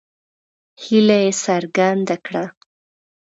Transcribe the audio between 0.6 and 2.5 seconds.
هیله یې څرګنده کړه.